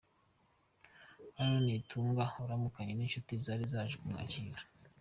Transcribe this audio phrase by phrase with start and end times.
[1.39, 4.59] Aaron Nitunga aramukanya n'inshuti zari zaje kumwakira.